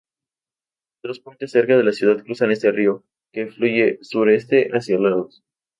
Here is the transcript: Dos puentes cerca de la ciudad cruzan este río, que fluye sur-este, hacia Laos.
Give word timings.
Dos 1.03 1.19
puentes 1.19 1.51
cerca 1.51 1.77
de 1.77 1.83
la 1.83 1.91
ciudad 1.91 2.23
cruzan 2.23 2.49
este 2.49 2.71
río, 2.71 3.03
que 3.31 3.51
fluye 3.51 3.99
sur-este, 4.01 4.69
hacia 4.75 4.97
Laos. 4.97 5.43